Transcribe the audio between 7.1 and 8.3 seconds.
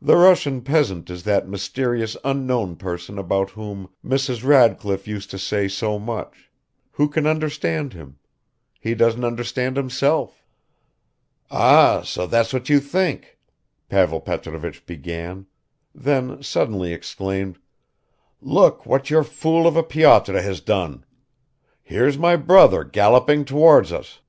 understand him?